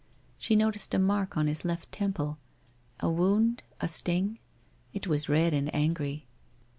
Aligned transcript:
She 0.39 0.55
noticed 0.55 0.95
a 0.95 0.97
mark 0.97 1.37
on 1.37 1.45
his 1.45 1.63
left 1.63 1.91
temple, 1.91 2.39
a 3.01 3.11
wound, 3.11 3.61
a 3.79 3.87
sting? 3.87 4.39
It 4.93 5.05
was 5.05 5.29
red 5.29 5.53
and 5.53 5.69
angry. 5.75 6.25